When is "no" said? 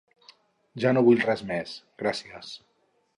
0.97-1.03